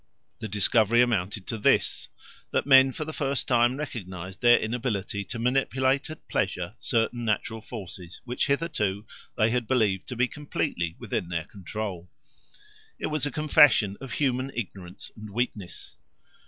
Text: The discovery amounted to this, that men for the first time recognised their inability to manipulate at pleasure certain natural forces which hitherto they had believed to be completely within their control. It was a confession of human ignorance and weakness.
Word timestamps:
The 0.39 0.47
discovery 0.47 0.99
amounted 1.03 1.45
to 1.45 1.59
this, 1.59 2.07
that 2.49 2.65
men 2.65 2.91
for 2.91 3.05
the 3.05 3.13
first 3.13 3.47
time 3.47 3.77
recognised 3.77 4.41
their 4.41 4.57
inability 4.57 5.23
to 5.25 5.37
manipulate 5.37 6.09
at 6.09 6.27
pleasure 6.27 6.73
certain 6.79 7.23
natural 7.23 7.61
forces 7.61 8.19
which 8.25 8.47
hitherto 8.47 9.05
they 9.37 9.51
had 9.51 9.67
believed 9.67 10.07
to 10.07 10.15
be 10.15 10.27
completely 10.27 10.95
within 10.97 11.29
their 11.29 11.45
control. 11.45 12.09
It 12.97 13.11
was 13.11 13.27
a 13.27 13.31
confession 13.31 13.95
of 14.01 14.13
human 14.13 14.49
ignorance 14.55 15.11
and 15.15 15.29
weakness. 15.29 15.97